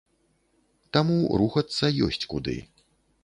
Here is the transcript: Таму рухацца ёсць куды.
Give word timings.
Таму 0.95 1.17
рухацца 1.41 1.91
ёсць 2.09 2.21
куды. 2.35 2.57